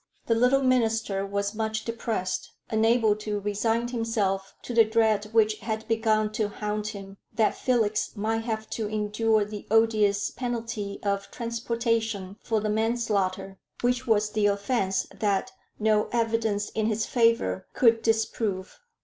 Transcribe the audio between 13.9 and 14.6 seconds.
was the